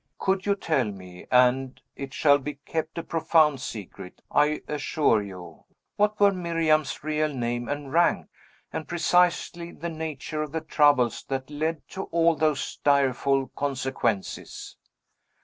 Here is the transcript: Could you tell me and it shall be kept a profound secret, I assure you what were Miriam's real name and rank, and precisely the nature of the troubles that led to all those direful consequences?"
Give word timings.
Could 0.17 0.47
you 0.47 0.55
tell 0.55 0.85
me 0.85 1.27
and 1.29 1.79
it 1.95 2.11
shall 2.11 2.39
be 2.39 2.55
kept 2.55 2.97
a 2.97 3.03
profound 3.03 3.61
secret, 3.61 4.19
I 4.31 4.63
assure 4.67 5.21
you 5.21 5.65
what 5.95 6.19
were 6.19 6.31
Miriam's 6.31 7.03
real 7.03 7.31
name 7.31 7.69
and 7.69 7.93
rank, 7.93 8.27
and 8.73 8.87
precisely 8.87 9.71
the 9.71 9.89
nature 9.89 10.41
of 10.41 10.53
the 10.53 10.61
troubles 10.61 11.23
that 11.25 11.51
led 11.51 11.87
to 11.89 12.05
all 12.05 12.33
those 12.33 12.77
direful 12.77 13.49
consequences?" 13.49 14.75